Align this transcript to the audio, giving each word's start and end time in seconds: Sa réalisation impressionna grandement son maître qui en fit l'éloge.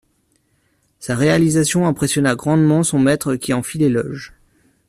Sa 0.97 1.15
réalisation 1.15 1.85
impressionna 1.85 2.33
grandement 2.35 2.81
son 2.81 2.97
maître 2.97 3.35
qui 3.35 3.53
en 3.53 3.61
fit 3.61 3.77
l'éloge. 3.77 4.33